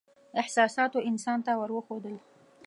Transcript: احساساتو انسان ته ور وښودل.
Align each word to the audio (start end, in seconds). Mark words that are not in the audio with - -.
احساساتو 0.41 0.99
انسان 1.09 1.39
ته 1.45 1.51
ور 1.59 1.71
وښودل. 1.73 2.15